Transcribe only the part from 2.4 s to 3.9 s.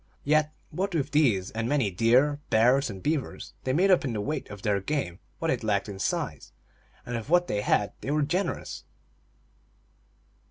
bears, and beavers, they